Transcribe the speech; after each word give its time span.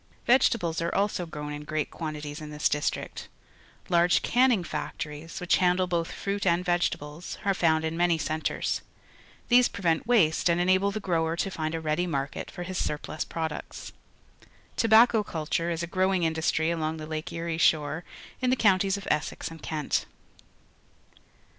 _Vegetables 0.27 0.81
^re 0.81 0.89
also 0.97 1.27
grown 1.27 1.53
in 1.53 1.63
great 1.63 1.91
quantities 1.91 2.41
in 2.41 2.49
thi 2.49 2.55
s 2.55 2.67
dis 2.69 2.89
tric 2.89 3.11
t. 3.13 3.23
Large 3.87 4.23
canning 4.23 4.63
factories, 4.63 5.39
which 5.39 5.57
handle 5.57 5.85
both 5.85 6.11
fruit 6.11 6.47
and 6.47 6.65
vegetables, 6.65 7.37
are 7.45 7.53
found 7.53 7.85
in 7.85 7.95
many 7.95 8.17
centres. 8.17 8.81
These 9.49 9.67
prevent 9.69 10.07
waste 10.07 10.49
and 10.49 10.59
en 10.59 10.69
able 10.69 10.89
the 10.89 10.99
grower 10.99 11.35
to 11.35 11.51
find 11.51 11.75
a 11.75 11.79
ready 11.79 12.07
market 12.07 12.49
for 12.49 12.63
his 12.63 12.79
surplus 12.79 13.23
products. 13.23 13.93
To 14.77 14.87
bacco 14.89 15.21
culture 15.23 15.69
is 15.69 15.83
a 15.83 15.85
grow 15.85 16.11
ing 16.11 16.23
industry 16.23 16.71
along 16.71 16.97
the 16.97 17.05
Lake 17.05 17.31
Erie 17.31 17.59
shore 17.59 18.03
in 18.41 18.49
the 18.49 18.55
counties 18.55 18.97
of 18.97 19.07
Essex 19.11 19.49
and 19.51 19.61
Kent. 19.61 20.07